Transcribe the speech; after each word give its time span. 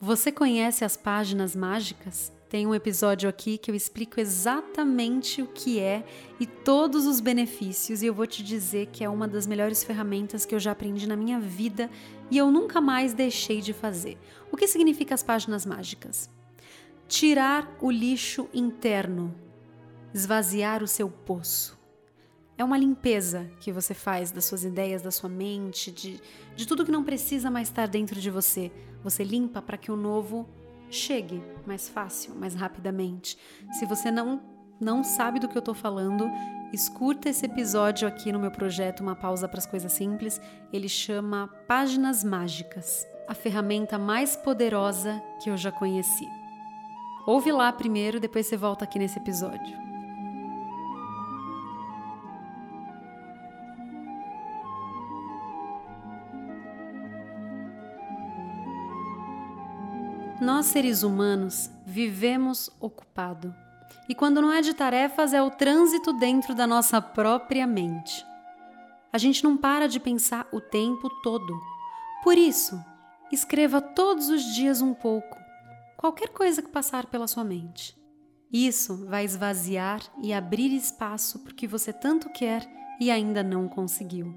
Você 0.00 0.30
conhece 0.30 0.84
as 0.84 0.96
páginas 0.96 1.56
mágicas? 1.56 2.32
Tem 2.48 2.68
um 2.68 2.74
episódio 2.74 3.28
aqui 3.28 3.58
que 3.58 3.68
eu 3.68 3.74
explico 3.74 4.20
exatamente 4.20 5.42
o 5.42 5.46
que 5.48 5.80
é 5.80 6.04
e 6.38 6.46
todos 6.46 7.04
os 7.04 7.18
benefícios, 7.18 8.00
e 8.00 8.06
eu 8.06 8.14
vou 8.14 8.24
te 8.24 8.44
dizer 8.44 8.86
que 8.92 9.02
é 9.02 9.08
uma 9.08 9.26
das 9.26 9.44
melhores 9.44 9.82
ferramentas 9.82 10.46
que 10.46 10.54
eu 10.54 10.60
já 10.60 10.70
aprendi 10.70 11.08
na 11.08 11.16
minha 11.16 11.40
vida 11.40 11.90
e 12.30 12.38
eu 12.38 12.48
nunca 12.48 12.80
mais 12.80 13.12
deixei 13.12 13.60
de 13.60 13.72
fazer. 13.72 14.16
O 14.52 14.56
que 14.56 14.68
significa 14.68 15.16
as 15.16 15.24
páginas 15.24 15.66
mágicas? 15.66 16.30
Tirar 17.08 17.76
o 17.80 17.90
lixo 17.90 18.48
interno, 18.54 19.34
esvaziar 20.14 20.80
o 20.80 20.86
seu 20.86 21.10
poço. 21.10 21.77
É 22.58 22.64
uma 22.64 22.76
limpeza 22.76 23.48
que 23.60 23.70
você 23.70 23.94
faz 23.94 24.32
das 24.32 24.44
suas 24.44 24.64
ideias, 24.64 25.00
da 25.00 25.12
sua 25.12 25.28
mente, 25.28 25.92
de, 25.92 26.20
de 26.56 26.66
tudo 26.66 26.84
que 26.84 26.90
não 26.90 27.04
precisa 27.04 27.48
mais 27.52 27.68
estar 27.68 27.86
dentro 27.86 28.20
de 28.20 28.30
você. 28.30 28.72
Você 29.04 29.22
limpa 29.22 29.62
para 29.62 29.78
que 29.78 29.92
o 29.92 29.96
novo 29.96 30.44
chegue 30.90 31.40
mais 31.64 31.88
fácil, 31.88 32.34
mais 32.34 32.56
rapidamente. 32.56 33.38
Se 33.78 33.86
você 33.86 34.10
não 34.10 34.42
não 34.80 35.02
sabe 35.02 35.40
do 35.40 35.48
que 35.48 35.56
eu 35.56 35.60
estou 35.60 35.74
falando, 35.74 36.30
escuta 36.72 37.28
esse 37.28 37.44
episódio 37.44 38.06
aqui 38.06 38.30
no 38.30 38.38
meu 38.38 38.50
projeto 38.50 39.00
Uma 39.00 39.16
Pausa 39.16 39.48
para 39.48 39.58
as 39.58 39.66
Coisas 39.66 39.92
Simples. 39.92 40.40
Ele 40.72 40.88
chama 40.88 41.48
Páginas 41.66 42.22
Mágicas, 42.22 43.04
a 43.26 43.34
ferramenta 43.34 43.98
mais 43.98 44.36
poderosa 44.36 45.20
que 45.42 45.50
eu 45.50 45.56
já 45.56 45.72
conheci. 45.72 46.28
Ouve 47.26 47.50
lá 47.50 47.72
primeiro, 47.72 48.20
depois 48.20 48.46
você 48.46 48.56
volta 48.56 48.84
aqui 48.84 49.00
nesse 49.00 49.18
episódio. 49.18 49.87
Nós, 60.40 60.66
seres 60.66 61.02
humanos, 61.02 61.68
vivemos 61.84 62.70
ocupado. 62.78 63.52
E 64.08 64.14
quando 64.14 64.40
não 64.40 64.52
é 64.52 64.60
de 64.60 64.72
tarefas, 64.72 65.32
é 65.32 65.42
o 65.42 65.50
trânsito 65.50 66.12
dentro 66.12 66.54
da 66.54 66.64
nossa 66.64 67.02
própria 67.02 67.66
mente. 67.66 68.24
A 69.12 69.18
gente 69.18 69.42
não 69.42 69.56
para 69.56 69.88
de 69.88 69.98
pensar 69.98 70.46
o 70.52 70.60
tempo 70.60 71.10
todo. 71.22 71.58
Por 72.22 72.38
isso, 72.38 72.78
escreva 73.32 73.80
todos 73.80 74.28
os 74.28 74.44
dias 74.44 74.80
um 74.80 74.94
pouco, 74.94 75.36
qualquer 75.96 76.28
coisa 76.28 76.62
que 76.62 76.68
passar 76.68 77.06
pela 77.06 77.26
sua 77.26 77.42
mente. 77.42 77.96
Isso 78.52 79.06
vai 79.06 79.24
esvaziar 79.24 80.00
e 80.22 80.32
abrir 80.32 80.72
espaço 80.72 81.40
para 81.40 81.52
o 81.52 81.54
que 81.54 81.66
você 81.66 81.92
tanto 81.92 82.30
quer 82.30 82.64
e 83.00 83.10
ainda 83.10 83.42
não 83.42 83.68
conseguiu. 83.68 84.32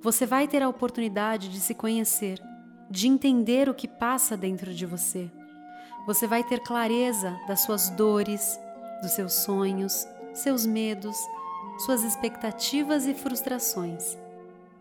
Você 0.00 0.24
vai 0.24 0.48
ter 0.48 0.62
a 0.62 0.68
oportunidade 0.68 1.50
de 1.50 1.60
se 1.60 1.74
conhecer 1.74 2.40
de 2.90 3.06
entender 3.06 3.68
o 3.68 3.74
que 3.74 3.86
passa 3.86 4.36
dentro 4.36 4.72
de 4.72 4.86
você. 4.86 5.30
Você 6.06 6.26
vai 6.26 6.42
ter 6.42 6.60
clareza 6.60 7.38
das 7.46 7.62
suas 7.62 7.90
dores, 7.90 8.58
dos 9.02 9.12
seus 9.12 9.34
sonhos, 9.34 10.06
seus 10.32 10.64
medos, 10.64 11.16
suas 11.84 12.02
expectativas 12.02 13.06
e 13.06 13.14
frustrações. 13.14 14.16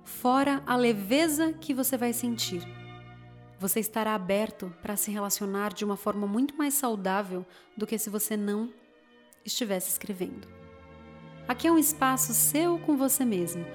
Fora 0.03 0.63
a 0.65 0.75
leveza 0.75 1.51
que 1.53 1.73
você 1.73 1.97
vai 1.97 2.13
sentir. 2.13 2.65
Você 3.59 3.79
estará 3.79 4.13
aberto 4.15 4.73
para 4.81 4.95
se 4.95 5.11
relacionar 5.11 5.73
de 5.73 5.83
uma 5.83 5.97
forma 5.97 6.25
muito 6.25 6.55
mais 6.55 6.75
saudável 6.75 7.45
do 7.75 7.85
que 7.85 7.97
se 7.97 8.09
você 8.09 8.37
não 8.37 8.71
estivesse 9.43 9.89
escrevendo. 9.89 10.47
Aqui 11.47 11.67
é 11.67 11.71
um 11.71 11.77
espaço 11.77 12.33
seu 12.33 12.77
com 12.79 12.95
você 12.95 13.25
mesmo. 13.25 13.65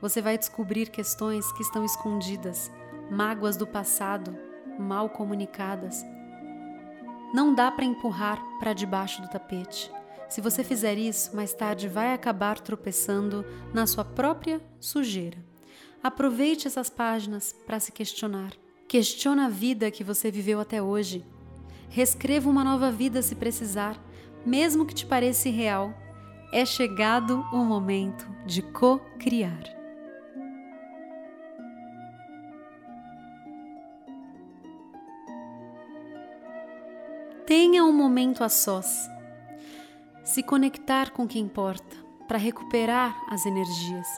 Você 0.00 0.22
vai 0.22 0.38
descobrir 0.38 0.88
questões 0.88 1.50
que 1.52 1.62
estão 1.62 1.84
escondidas 1.84 2.70
mágoas 3.10 3.56
do 3.56 3.66
passado 3.66 4.36
mal 4.78 5.08
comunicadas. 5.08 6.04
Não 7.32 7.54
dá 7.54 7.70
para 7.70 7.84
empurrar 7.84 8.42
para 8.58 8.72
debaixo 8.72 9.20
do 9.22 9.28
tapete. 9.28 9.90
Se 10.28 10.40
você 10.40 10.64
fizer 10.64 10.98
isso, 10.98 11.34
mais 11.34 11.52
tarde 11.52 11.88
vai 11.88 12.12
acabar 12.12 12.58
tropeçando 12.58 13.44
na 13.72 13.86
sua 13.86 14.04
própria 14.04 14.60
sujeira. 14.80 15.38
Aproveite 16.02 16.66
essas 16.66 16.90
páginas 16.90 17.52
para 17.52 17.80
se 17.80 17.92
questionar. 17.92 18.52
Questiona 18.88 19.46
a 19.46 19.50
vida 19.50 19.90
que 19.90 20.04
você 20.04 20.30
viveu 20.30 20.60
até 20.60 20.80
hoje. 20.80 21.24
Reescreva 21.88 22.48
uma 22.48 22.64
nova 22.64 22.90
vida 22.90 23.22
se 23.22 23.34
precisar, 23.34 23.96
mesmo 24.44 24.86
que 24.86 24.94
te 24.94 25.06
pareça 25.06 25.48
irreal. 25.48 25.94
É 26.52 26.64
chegado 26.64 27.44
o 27.52 27.58
momento 27.58 28.28
de 28.46 28.62
co-criar. 28.62 29.75
Tenha 37.46 37.84
um 37.84 37.92
momento 37.92 38.42
a 38.42 38.48
sós. 38.48 39.08
Se 40.24 40.42
conectar 40.42 41.12
com 41.12 41.22
o 41.22 41.28
que 41.28 41.38
importa, 41.38 41.96
para 42.26 42.38
recuperar 42.38 43.16
as 43.32 43.46
energias. 43.46 44.08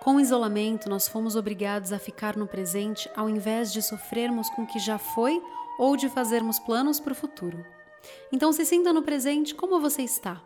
Com 0.00 0.16
o 0.16 0.20
isolamento, 0.20 0.90
nós 0.90 1.06
fomos 1.06 1.36
obrigados 1.36 1.92
a 1.92 2.00
ficar 2.00 2.36
no 2.36 2.48
presente 2.48 3.08
ao 3.14 3.28
invés 3.28 3.72
de 3.72 3.80
sofrermos 3.80 4.50
com 4.50 4.62
o 4.62 4.66
que 4.66 4.80
já 4.80 4.98
foi 4.98 5.40
ou 5.78 5.96
de 5.96 6.08
fazermos 6.08 6.58
planos 6.58 6.98
para 6.98 7.12
o 7.12 7.16
futuro. 7.16 7.64
Então, 8.32 8.52
se 8.52 8.64
sinta 8.64 8.92
no 8.92 9.02
presente 9.04 9.54
como 9.54 9.78
você 9.78 10.02
está. 10.02 10.42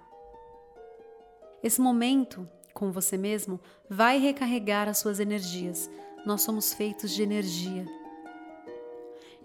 Esse 1.62 1.80
momento 1.80 2.46
com 2.74 2.92
você 2.92 3.16
mesmo 3.16 3.58
vai 3.88 4.18
recarregar 4.18 4.86
as 4.86 4.98
suas 4.98 5.18
energias. 5.18 5.90
Nós 6.26 6.42
somos 6.42 6.74
feitos 6.74 7.10
de 7.12 7.22
energia. 7.22 8.01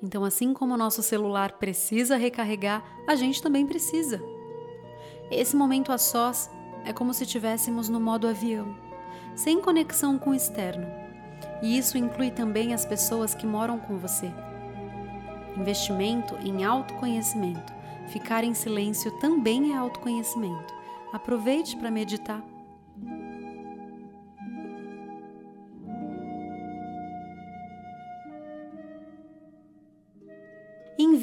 Então, 0.01 0.23
assim 0.23 0.53
como 0.53 0.73
o 0.73 0.77
nosso 0.77 1.01
celular 1.01 1.53
precisa 1.53 2.17
recarregar, 2.17 2.83
a 3.07 3.15
gente 3.15 3.41
também 3.41 3.65
precisa. 3.65 4.21
Esse 5.31 5.55
momento 5.55 5.91
a 5.91 5.97
sós 5.97 6.49
é 6.85 6.93
como 6.93 7.13
se 7.13 7.23
estivéssemos 7.23 7.89
no 7.89 7.99
modo 7.99 8.27
avião, 8.27 8.75
sem 9.35 9.59
conexão 9.59 10.17
com 10.17 10.29
o 10.29 10.35
externo. 10.35 10.87
E 11.61 11.77
isso 11.77 11.97
inclui 11.97 12.31
também 12.31 12.73
as 12.73 12.85
pessoas 12.85 13.33
que 13.33 13.45
moram 13.45 13.79
com 13.79 13.97
você. 13.97 14.31
Investimento 15.57 16.35
em 16.37 16.63
autoconhecimento. 16.63 17.73
Ficar 18.07 18.43
em 18.43 18.53
silêncio 18.53 19.11
também 19.19 19.73
é 19.73 19.77
autoconhecimento. 19.77 20.73
Aproveite 21.11 21.75
para 21.75 21.91
meditar. 21.91 22.43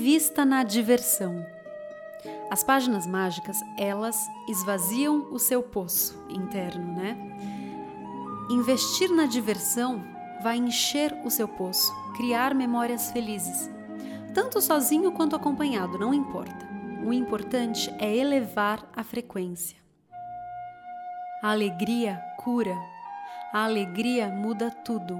Invista 0.05 0.45
na 0.45 0.63
diversão. 0.63 1.47
As 2.51 2.63
páginas 2.63 3.07
mágicas, 3.07 3.59
elas 3.79 4.29
esvaziam 4.47 5.33
o 5.33 5.39
seu 5.39 5.63
poço 5.63 6.27
interno, 6.29 6.93
né? 6.93 7.17
Investir 8.51 9.11
na 9.11 9.25
diversão 9.25 10.05
vai 10.43 10.59
encher 10.59 11.17
o 11.25 11.31
seu 11.31 11.49
poço, 11.49 11.91
criar 12.15 12.55
memórias 12.55 13.11
felizes. 13.13 13.71
Tanto 14.35 14.61
sozinho 14.61 15.11
quanto 15.11 15.37
acompanhado, 15.37 15.99
não 15.99 16.13
importa. 16.13 16.69
O 17.03 17.11
importante 17.11 17.91
é 17.99 18.15
elevar 18.15 18.87
a 18.95 19.03
frequência. 19.03 19.79
A 21.43 21.51
alegria 21.51 22.23
cura. 22.37 22.77
A 23.55 23.65
alegria 23.65 24.29
muda 24.29 24.71
tudo. 24.71 25.19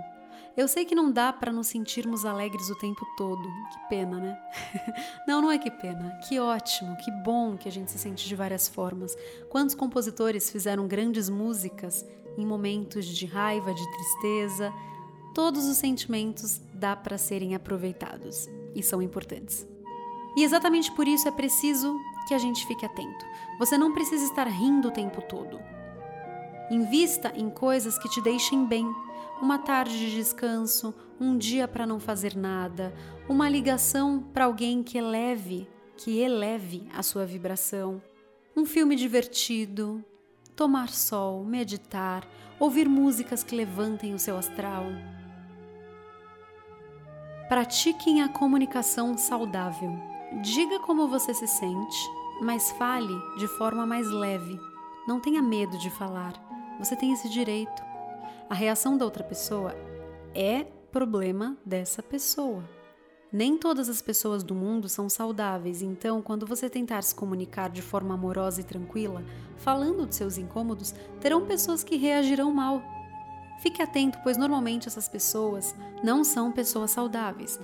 Eu 0.57 0.69
sei 0.69 0.85
que 0.85 0.95
não 0.95 1.11
dá 1.11 1.33
para 1.33 1.53
nos 1.53 1.67
sentirmos 1.67 2.25
alegres 2.25 2.71
o 2.71 2.79
tempo 2.79 3.05
todo. 3.17 3.43
Que 3.43 3.89
pena, 3.89 4.19
né? 4.19 4.39
não, 5.27 5.43
não 5.43 5.51
é 5.51 5.59
que 5.59 5.71
pena. 5.71 6.19
Que 6.29 6.39
ótimo, 6.39 6.97
que 6.97 7.11
bom 7.11 7.57
que 7.57 7.69
a 7.69 7.73
gente 7.73 7.91
se 7.91 7.99
sente 7.99 8.29
de 8.29 8.37
várias 8.37 8.69
formas. 8.69 9.17
Quantos 9.49 9.75
compositores 9.75 10.51
fizeram 10.51 10.87
grandes 10.87 11.29
músicas 11.29 12.07
em 12.37 12.47
momentos 12.47 13.07
de 13.07 13.27
raiva, 13.27 13.75
de 13.75 13.91
tristeza? 13.93 14.73
Todos 15.35 15.67
os 15.67 15.77
sentimentos 15.77 16.61
dá 16.73 16.95
para 16.95 17.19
serem 17.19 17.55
aproveitados 17.55 18.49
e 18.75 18.83
são 18.83 19.03
importantes. 19.03 19.67
E 20.37 20.43
exatamente 20.43 20.91
por 20.93 21.07
isso 21.07 21.29
é 21.29 21.31
preciso 21.31 21.97
que 22.27 22.35
a 22.35 22.39
gente 22.39 22.67
fique 22.67 22.85
atento. 22.85 23.25
Você 23.59 23.79
não 23.79 23.93
precisa 23.93 24.25
estar 24.25 24.47
rindo 24.47 24.89
o 24.89 24.93
tempo 24.93 25.23
todo. 25.23 25.61
Invista 26.71 27.33
em 27.37 27.51
coisas 27.51 27.99
que 27.99 28.09
te 28.09 28.21
deixem 28.23 28.65
bem 28.67 28.87
uma 29.41 29.59
tarde 29.59 29.99
de 29.99 30.15
descanso, 30.15 30.95
um 31.21 31.37
dia 31.37 31.69
para 31.69 31.87
não 31.87 32.01
fazer 32.01 32.37
nada, 32.37 32.95
uma 33.29 33.49
ligação 33.49 34.21
para 34.33 34.47
alguém 34.47 34.83
que 34.83 34.97
eleve, 34.97 35.69
que 35.97 36.19
eleve 36.21 36.89
a 36.95 37.03
sua 37.03 37.27
vibração, 37.27 38.03
um 38.57 38.65
filme 38.65 38.97
divertido, 38.97 40.05
tomar 40.57 40.89
sol, 40.89 41.45
meditar, 41.45 42.27
ouvir 42.59 42.89
músicas 42.89 43.43
que 43.43 43.55
levantem 43.55 44.15
o 44.15 44.19
seu 44.19 44.37
astral. 44.37 44.85
Pratiquem 47.49 48.23
a 48.23 48.29
comunicação 48.29 49.19
saudável. 49.19 49.93
Diga 50.43 50.81
como 50.81 51.09
você 51.09 51.35
se 51.35 51.47
sente, 51.47 52.11
mas 52.41 52.71
fale 52.73 53.15
de 53.39 53.47
forma 53.47 53.85
mais 53.85 54.09
leve. 54.11 54.59
Não 55.07 55.21
tenha 55.21 55.43
medo 55.43 55.77
de 55.79 55.91
falar. 55.91 56.33
Você 56.79 56.97
tem 56.97 57.13
esse 57.13 57.29
direito. 57.29 57.83
A 58.49 58.55
reação 58.55 58.97
da 58.97 59.05
outra 59.05 59.25
pessoa 59.25 59.75
é 60.35 60.65
problema 60.91 61.57
dessa 61.65 62.03
pessoa. 62.03 62.65
Nem 63.33 63.59
todas 63.59 63.89
as 63.89 64.01
pessoas 64.01 64.45
do 64.45 64.55
mundo 64.55 64.89
são 64.89 65.09
saudáveis, 65.09 65.83
então, 65.83 66.23
quando 66.23 66.47
você 66.47 66.71
tentar 66.71 67.03
se 67.03 67.13
comunicar 67.13 67.69
de 67.69 67.83
forma 67.83 68.15
amorosa 68.15 68.61
e 68.61 68.65
tranquila, 68.65 69.25
falando 69.57 70.07
de 70.07 70.15
seus 70.15 70.39
incômodos, 70.39 70.95
terão 71.21 71.45
pessoas 71.45 71.83
que 71.83 71.97
reagirão 71.97 72.53
mal. 72.53 72.81
Fique 73.61 73.83
atento, 73.83 74.19
pois 74.23 74.37
normalmente 74.37 74.87
essas 74.87 75.09
pessoas 75.09 75.75
não 76.03 76.23
são 76.23 76.53
pessoas 76.53 76.93
saudáveis. 76.93 77.59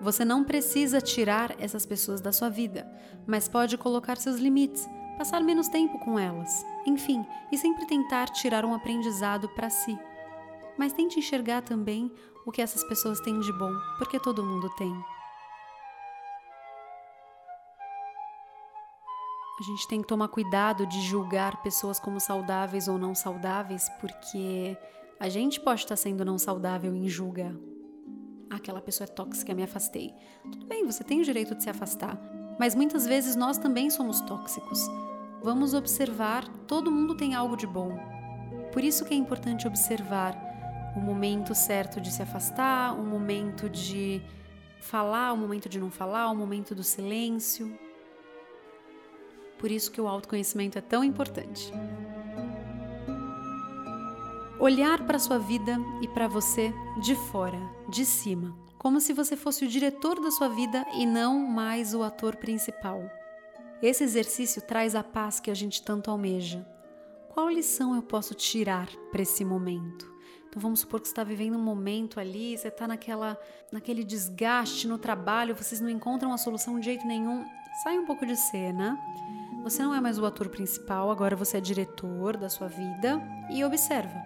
Você 0.00 0.24
não 0.24 0.44
precisa 0.44 1.00
tirar 1.00 1.54
essas 1.58 1.84
pessoas 1.84 2.22
da 2.22 2.32
sua 2.32 2.48
vida, 2.48 2.90
mas 3.26 3.48
pode 3.48 3.76
colocar 3.76 4.16
seus 4.16 4.36
limites, 4.36 4.88
passar 5.16 5.40
menos 5.42 5.68
tempo 5.68 5.98
com 5.98 6.18
elas, 6.18 6.64
enfim, 6.84 7.24
e 7.50 7.58
sempre 7.58 7.86
tentar 7.86 8.26
tirar 8.26 8.64
um 8.64 8.74
aprendizado 8.74 9.48
para 9.50 9.70
si. 9.70 9.98
Mas 10.78 10.92
tente 10.92 11.18
enxergar 11.18 11.62
também 11.62 12.12
o 12.44 12.52
que 12.52 12.62
essas 12.62 12.84
pessoas 12.84 13.20
têm 13.20 13.40
de 13.40 13.52
bom, 13.52 13.72
porque 13.98 14.20
todo 14.20 14.44
mundo 14.44 14.68
tem. 14.76 14.92
A 19.58 19.62
gente 19.62 19.88
tem 19.88 20.02
que 20.02 20.06
tomar 20.06 20.28
cuidado 20.28 20.86
de 20.86 21.00
julgar 21.00 21.62
pessoas 21.62 21.98
como 21.98 22.20
saudáveis 22.20 22.88
ou 22.88 22.98
não 22.98 23.14
saudáveis, 23.14 23.88
porque 24.00 24.76
a 25.18 25.30
gente 25.30 25.58
pode 25.58 25.80
estar 25.80 25.96
sendo 25.96 26.26
não 26.26 26.38
saudável 26.38 26.94
em 26.94 27.08
julgar. 27.08 27.54
Aquela 28.50 28.82
pessoa 28.82 29.06
é 29.06 29.10
tóxica, 29.10 29.54
me 29.54 29.62
afastei. 29.62 30.14
Tudo 30.42 30.66
bem, 30.66 30.84
você 30.84 31.02
tem 31.02 31.20
o 31.20 31.24
direito 31.24 31.54
de 31.54 31.62
se 31.62 31.70
afastar, 31.70 32.20
mas 32.60 32.74
muitas 32.74 33.06
vezes 33.06 33.34
nós 33.34 33.56
também 33.56 33.88
somos 33.88 34.20
tóxicos. 34.20 34.86
Vamos 35.46 35.74
observar, 35.74 36.44
todo 36.66 36.90
mundo 36.90 37.14
tem 37.14 37.36
algo 37.36 37.56
de 37.56 37.68
bom. 37.68 37.96
Por 38.72 38.82
isso 38.82 39.04
que 39.04 39.14
é 39.14 39.16
importante 39.16 39.64
observar 39.64 40.36
o 40.96 40.98
momento 40.98 41.54
certo 41.54 42.00
de 42.00 42.10
se 42.10 42.20
afastar, 42.20 42.98
o 42.98 43.04
momento 43.04 43.70
de 43.70 44.20
falar, 44.80 45.32
o 45.32 45.36
momento 45.36 45.68
de 45.68 45.78
não 45.78 45.88
falar, 45.88 46.28
o 46.32 46.34
momento 46.34 46.74
do 46.74 46.82
silêncio. 46.82 47.78
Por 49.56 49.70
isso 49.70 49.92
que 49.92 50.00
o 50.00 50.08
autoconhecimento 50.08 50.78
é 50.78 50.80
tão 50.80 51.04
importante. 51.04 51.72
Olhar 54.58 55.06
para 55.06 55.16
sua 55.16 55.38
vida 55.38 55.78
e 56.02 56.08
para 56.08 56.26
você 56.26 56.74
de 57.00 57.14
fora, 57.30 57.60
de 57.88 58.04
cima, 58.04 58.52
como 58.76 59.00
se 59.00 59.12
você 59.12 59.36
fosse 59.36 59.64
o 59.64 59.68
diretor 59.68 60.20
da 60.20 60.32
sua 60.32 60.48
vida 60.48 60.84
e 60.92 61.06
não 61.06 61.38
mais 61.38 61.94
o 61.94 62.02
ator 62.02 62.34
principal. 62.34 63.08
Esse 63.82 64.04
exercício 64.04 64.62
traz 64.62 64.94
a 64.94 65.04
paz 65.04 65.38
que 65.38 65.50
a 65.50 65.54
gente 65.54 65.82
tanto 65.82 66.10
almeja. 66.10 66.66
Qual 67.28 67.50
lição 67.50 67.94
eu 67.94 68.02
posso 68.02 68.34
tirar 68.34 68.88
para 69.12 69.20
esse 69.20 69.44
momento? 69.44 70.10
Então 70.48 70.60
vamos 70.62 70.80
supor 70.80 71.00
que 71.00 71.06
você 71.06 71.12
está 71.12 71.22
vivendo 71.22 71.56
um 71.56 71.62
momento 71.62 72.18
ali, 72.18 72.56
você 72.56 72.68
está 72.68 72.88
naquele 72.88 74.02
desgaste 74.02 74.88
no 74.88 74.96
trabalho, 74.96 75.54
vocês 75.54 75.80
não 75.80 75.90
encontram 75.90 76.30
uma 76.30 76.38
solução 76.38 76.80
de 76.80 76.86
jeito 76.86 77.06
nenhum. 77.06 77.44
Sai 77.82 77.98
um 77.98 78.06
pouco 78.06 78.24
de 78.24 78.36
cena. 78.36 78.98
Você 79.62 79.82
não 79.82 79.94
é 79.94 80.00
mais 80.00 80.18
o 80.18 80.24
ator 80.24 80.48
principal, 80.48 81.10
agora 81.10 81.36
você 81.36 81.58
é 81.58 81.60
diretor 81.60 82.38
da 82.38 82.48
sua 82.48 82.68
vida 82.68 83.20
e 83.50 83.62
observa. 83.62 84.22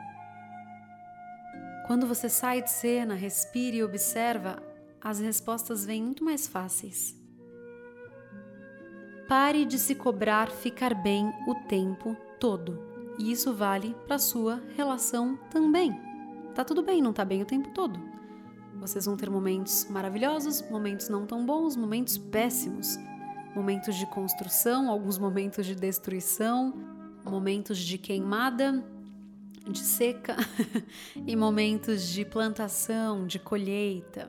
Quando 1.88 2.06
você 2.06 2.28
sai 2.28 2.62
de 2.62 2.70
cena, 2.70 3.14
respira 3.14 3.76
e 3.76 3.82
observa, 3.82 4.62
as 5.00 5.18
respostas 5.18 5.84
vêm 5.84 6.00
muito 6.00 6.22
mais 6.22 6.46
fáceis. 6.46 7.19
Pare 9.30 9.64
de 9.64 9.78
se 9.78 9.94
cobrar 9.94 10.50
ficar 10.50 10.92
bem 10.92 11.32
o 11.46 11.54
tempo 11.54 12.16
todo. 12.40 12.82
E 13.16 13.30
isso 13.30 13.54
vale 13.54 13.94
para 14.04 14.18
sua 14.18 14.60
relação 14.76 15.38
também. 15.52 15.96
Tá 16.52 16.64
tudo 16.64 16.82
bem 16.82 17.00
não 17.00 17.12
tá 17.12 17.24
bem 17.24 17.40
o 17.40 17.46
tempo 17.46 17.68
todo. 17.72 17.96
Vocês 18.80 19.04
vão 19.04 19.16
ter 19.16 19.30
momentos 19.30 19.86
maravilhosos, 19.88 20.68
momentos 20.68 21.08
não 21.08 21.26
tão 21.26 21.46
bons, 21.46 21.76
momentos 21.76 22.18
péssimos, 22.18 22.98
momentos 23.54 23.94
de 23.94 24.04
construção, 24.06 24.90
alguns 24.90 25.16
momentos 25.16 25.64
de 25.64 25.76
destruição, 25.76 26.74
momentos 27.24 27.78
de 27.78 27.98
queimada, 27.98 28.84
de 29.64 29.78
seca 29.78 30.34
e 31.24 31.36
momentos 31.36 32.08
de 32.08 32.24
plantação, 32.24 33.28
de 33.28 33.38
colheita. 33.38 34.28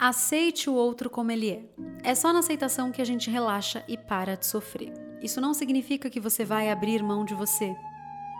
Aceite 0.00 0.70
o 0.70 0.72
outro 0.72 1.10
como 1.10 1.30
ele 1.30 1.50
é. 1.50 1.62
É 2.02 2.14
só 2.14 2.32
na 2.32 2.38
aceitação 2.38 2.90
que 2.90 3.02
a 3.02 3.04
gente 3.04 3.28
relaxa 3.28 3.84
e 3.86 3.98
para 3.98 4.34
de 4.34 4.46
sofrer. 4.46 4.94
Isso 5.20 5.42
não 5.42 5.52
significa 5.52 6.08
que 6.08 6.18
você 6.18 6.42
vai 6.42 6.70
abrir 6.70 7.02
mão 7.02 7.22
de 7.22 7.34
você. 7.34 7.76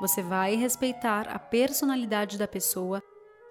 Você 0.00 0.22
vai 0.22 0.56
respeitar 0.56 1.28
a 1.28 1.38
personalidade 1.38 2.38
da 2.38 2.48
pessoa, 2.48 3.02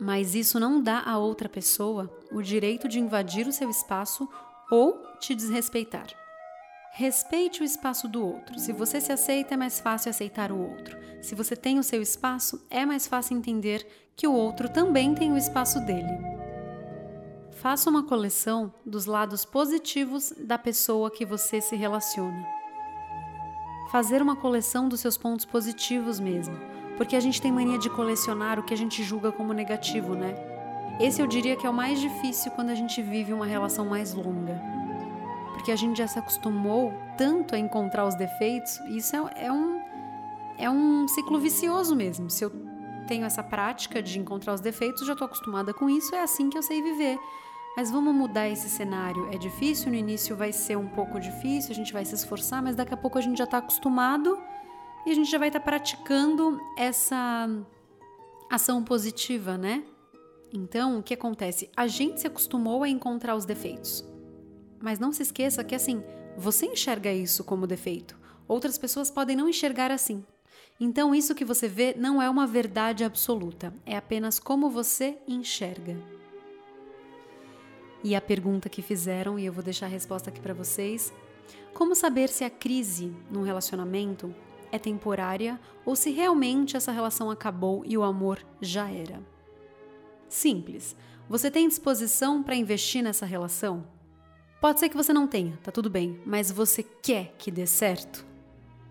mas 0.02 0.34
isso 0.34 0.60
não 0.60 0.82
dá 0.82 1.04
a 1.06 1.20
outra 1.20 1.48
pessoa 1.48 2.12
o 2.32 2.42
direito 2.42 2.88
de 2.88 3.00
invadir 3.00 3.46
o 3.48 3.54
seu 3.54 3.70
espaço 3.70 4.28
ou 4.72 5.04
te 5.20 5.36
desrespeitar. 5.36 6.08
Respeite 6.94 7.62
o 7.62 7.64
espaço 7.64 8.08
do 8.08 8.26
outro. 8.26 8.58
Se 8.58 8.74
você 8.74 9.00
se 9.00 9.12
aceita, 9.12 9.54
é 9.54 9.58
mais 9.58 9.80
fácil 9.80 10.10
aceitar 10.10 10.52
o 10.52 10.60
outro. 10.60 10.98
Se 11.22 11.36
você 11.36 11.56
tem 11.56 11.78
o 11.78 11.84
seu 11.84 12.02
espaço, 12.02 12.66
é 12.72 12.88
mais 12.88 13.06
fácil 13.06 13.38
entender 13.38 13.86
que 14.16 14.28
o 14.28 14.34
outro 14.34 14.68
também 14.68 15.14
tem 15.14 15.32
o 15.32 15.38
espaço 15.38 15.80
dele. 15.82 16.39
Faça 17.62 17.90
uma 17.90 18.04
coleção 18.04 18.74
dos 18.86 19.06
lados 19.06 19.46
positivos 19.46 20.34
da 20.38 20.58
pessoa 20.58 21.12
que 21.12 21.26
você 21.26 21.62
se 21.62 21.76
relaciona. 21.76 22.46
Fazer 23.92 24.22
uma 24.22 24.36
coleção 24.36 24.88
dos 24.88 25.00
seus 25.00 25.18
pontos 25.18 25.46
positivos 25.46 26.20
mesmo, 26.20 26.56
porque 26.98 27.16
a 27.16 27.20
gente 27.20 27.42
tem 27.42 27.52
mania 27.52 27.78
de 27.78 27.90
colecionar 27.90 28.60
o 28.60 28.64
que 28.64 28.74
a 28.74 28.78
gente 28.78 29.04
julga 29.04 29.32
como 29.32 29.54
negativo, 29.54 30.16
né? 30.16 30.36
Esse 31.00 31.22
eu 31.22 31.28
diria 31.28 31.56
que 31.56 31.66
é 31.66 31.70
o 31.70 31.74
mais 31.74 32.00
difícil 32.00 32.52
quando 32.52 32.70
a 32.70 32.76
gente 32.76 33.02
vive 33.02 33.34
uma 33.34 33.46
relação 33.46 33.86
mais 33.86 34.14
longa 34.14 34.80
porque 35.60 35.74
a 35.74 35.76
gente 35.76 35.98
já 35.98 36.08
se 36.08 36.18
acostumou 36.18 36.94
tanto 37.18 37.54
a 37.54 37.60
encontrar 37.60 38.06
os 38.08 38.16
defeitos, 38.16 38.80
isso 38.88 39.14
é, 39.14 39.46
é, 39.46 39.52
um, 39.52 39.82
é 40.58 40.70
um 40.70 41.06
ciclo 41.06 41.38
vicioso 41.38 41.94
mesmo. 41.98 42.30
Se 42.30 42.46
eu 42.46 42.52
tenho 43.10 43.26
essa 43.26 43.42
prática 43.42 44.04
de 44.04 44.20
encontrar 44.20 44.54
os 44.54 44.62
defeitos, 44.62 45.08
já 45.08 45.14
estou 45.14 45.26
acostumada 45.26 45.74
com 45.74 45.90
isso, 45.90 46.14
é 46.14 46.22
assim 46.22 46.48
que 46.48 46.56
eu 46.56 46.62
sei 46.62 46.80
viver. 46.80 47.18
Mas 47.76 47.90
vamos 47.90 48.14
mudar 48.14 48.48
esse 48.48 48.70
cenário. 48.70 49.28
É 49.34 49.38
difícil, 49.38 49.90
no 49.90 49.96
início 49.96 50.36
vai 50.36 50.54
ser 50.54 50.78
um 50.78 50.88
pouco 50.88 51.20
difícil, 51.20 51.72
a 51.72 51.74
gente 51.74 51.92
vai 51.92 52.06
se 52.06 52.14
esforçar, 52.14 52.62
mas 52.62 52.76
daqui 52.76 52.94
a 52.94 52.98
pouco 52.98 53.18
a 53.18 53.22
gente 53.22 53.40
já 53.40 53.46
está 53.46 53.58
acostumado 53.58 54.40
e 55.08 55.10
a 55.10 55.16
gente 55.16 55.30
já 55.30 55.40
vai 55.40 55.50
estar 55.50 55.60
tá 55.60 55.66
praticando 55.66 56.60
essa 56.78 57.50
ação 58.48 58.84
positiva, 58.84 59.58
né? 59.58 59.84
Então, 60.54 61.00
o 61.00 61.04
que 61.04 61.16
acontece? 61.16 61.68
A 61.76 61.88
gente 61.88 62.22
se 62.22 62.28
acostumou 62.28 62.84
a 62.84 62.90
encontrar 62.90 63.36
os 63.36 63.46
defeitos. 63.46 64.06
Mas 64.80 65.00
não 65.00 65.12
se 65.12 65.24
esqueça 65.24 65.64
que 65.64 65.74
assim, 65.74 66.04
você 66.38 66.68
enxerga 66.68 67.12
isso 67.12 67.44
como 67.44 67.66
defeito. 67.66 68.16
Outras 68.48 68.78
pessoas 68.78 69.10
podem 69.10 69.36
não 69.36 69.50
enxergar 69.50 69.90
assim. 69.92 70.24
Então, 70.80 71.14
isso 71.14 71.36
que 71.36 71.44
você 71.44 71.68
vê 71.68 71.94
não 71.98 72.22
é 72.22 72.30
uma 72.30 72.48
verdade 72.48 73.04
absoluta, 73.04 73.74
é 73.86 73.98
apenas 73.98 74.40
como 74.40 74.70
você 74.70 75.18
enxerga. 75.28 75.98
E 78.04 78.16
a 78.16 78.22
pergunta 78.22 78.70
que 78.70 78.82
fizeram, 78.82 79.38
e 79.38 79.46
eu 79.46 79.52
vou 79.52 79.64
deixar 79.64 79.88
a 79.88 79.90
resposta 79.90 80.30
aqui 80.30 80.40
para 80.40 80.54
vocês: 80.54 81.12
como 81.74 81.96
saber 81.96 82.30
se 82.30 82.44
a 82.44 82.50
crise 82.50 83.14
num 83.30 83.44
relacionamento 83.44 84.34
é 84.72 84.80
temporária 84.80 85.60
ou 85.86 85.96
se 85.96 86.12
realmente 86.12 86.78
essa 86.78 86.92
relação 86.92 87.30
acabou 87.30 87.84
e 87.86 87.98
o 87.98 88.04
amor 88.04 88.40
já 88.62 88.90
era? 88.90 89.22
Simples. 90.30 90.96
Você 91.28 91.52
tem 91.52 91.68
disposição 91.68 92.42
para 92.42 92.56
investir 92.56 93.04
nessa 93.04 93.26
relação? 93.26 93.86
Pode 94.62 94.80
ser 94.80 94.90
que 94.90 94.98
você 94.98 95.14
não 95.14 95.28
tenha, 95.28 95.58
tá 95.64 95.72
tudo 95.72 95.90
bem, 95.90 96.20
mas 96.26 96.52
você 96.52 96.84
quer 96.84 97.34
que 97.38 97.52
dê 97.52 97.66
certo? 97.66 98.29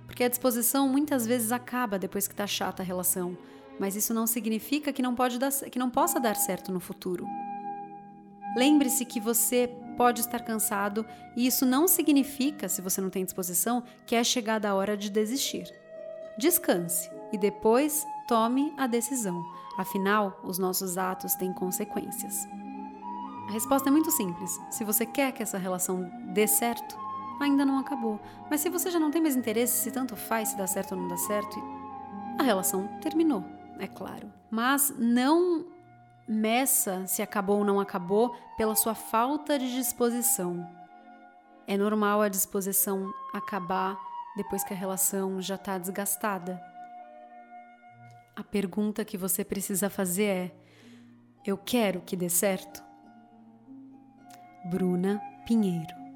Porque 0.09 0.25
a 0.25 0.29
disposição 0.29 0.89
muitas 0.89 1.27
vezes 1.27 1.53
acaba 1.53 1.99
depois 1.99 2.27
que 2.27 2.35
tá 2.35 2.47
chata 2.47 2.83
a 2.83 2.87
relação, 2.87 3.37
mas 3.79 3.95
isso 3.95 4.15
não 4.15 4.27
significa 4.27 4.91
que 4.91 5.03
não, 5.03 5.15
pode 5.15 5.39
dar, 5.39 5.53
que 5.53 5.79
não 5.79 5.91
possa 5.91 6.19
dar 6.19 6.35
certo 6.35 6.73
no 6.73 6.81
futuro. 6.81 7.27
Lembre-se 8.57 9.05
que 9.05 9.21
você 9.21 9.71
pode 9.99 10.23
estar 10.23 10.41
cansado 10.41 11.05
e 11.37 11.47
isso 11.47 11.67
não 11.67 11.87
significa, 11.87 12.69
se 12.71 12.81
você 12.81 13.03
não 13.03 13.11
tem 13.11 13.23
disposição, 13.23 13.85
que 14.07 14.17
é 14.17 14.25
chegada 14.25 14.71
a 14.71 14.75
hora 14.75 14.97
de 14.97 15.11
desistir. 15.11 15.71
Descanse 16.39 17.11
e 17.31 17.37
depois 17.37 18.07
tome 18.27 18.73
a 18.79 18.87
decisão. 18.87 19.39
Afinal, 19.77 20.41
os 20.43 20.59
nossos 20.59 20.97
atos 20.97 21.35
têm 21.35 21.53
consequências. 21.53 22.49
A 23.49 23.53
resposta 23.53 23.91
é 23.91 23.93
muito 23.93 24.11
simples. 24.11 24.59
Se 24.71 24.85
você 24.85 25.05
quer 25.05 25.33
que 25.33 25.43
essa 25.43 25.59
relação 25.59 26.11
dê 26.33 26.47
certo, 26.47 26.99
ainda 27.41 27.65
não 27.65 27.79
acabou. 27.79 28.21
Mas 28.51 28.61
se 28.61 28.69
você 28.69 28.91
já 28.91 28.99
não 28.99 29.11
tem 29.11 29.23
mais 29.23 29.37
interesse, 29.37 29.83
se 29.83 29.91
tanto 29.91 30.17
faz 30.17 30.49
se 30.49 30.57
dá 30.57 30.67
certo 30.67 30.93
ou 30.93 31.01
não 31.01 31.09
dá 31.09 31.17
certo, 31.17 31.63
a 32.39 32.43
relação 32.43 32.89
terminou, 33.01 33.45
é 33.79 33.87
claro. 33.87 34.33
Mas 34.51 34.95
não 34.99 35.67
meça 36.27 37.07
se 37.07 37.23
acabou 37.23 37.59
ou 37.59 37.65
não 37.65 37.81
acabou 37.81 38.37
pela 38.57 38.77
sua 38.77 38.95
falta 38.95 39.59
de 39.59 39.73
disposição. 39.75 40.69
É 41.67 41.77
normal 41.77 42.23
a 42.23 42.29
disposição 42.29 43.13
acabar 43.33 43.99
depois 44.37 44.63
que 44.63 44.73
a 44.73 44.77
relação 44.77 45.41
já 45.41 45.57
está 45.57 45.79
desgastada. 45.79 46.63
A 48.37 48.45
pergunta 48.45 49.05
que 49.05 49.19
você 49.19 49.45
precisa 49.45 49.91
fazer 49.91 50.25
é: 50.25 50.55
eu 51.45 51.59
quero 51.59 52.01
que 52.03 52.17
dê 52.17 52.29
certo? 52.29 52.83
Bruna 54.71 55.21
Pinheiro. 55.47 56.08